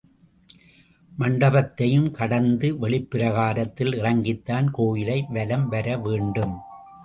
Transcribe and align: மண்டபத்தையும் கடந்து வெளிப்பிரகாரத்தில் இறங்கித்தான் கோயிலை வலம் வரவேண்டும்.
மண்டபத்தையும் 1.17 2.09
கடந்து 2.11 2.73
வெளிப்பிரகாரத்தில் 2.81 3.93
இறங்கித்தான் 3.95 4.67
கோயிலை 4.71 5.25
வலம் 5.29 5.69
வரவேண்டும். 5.69 6.57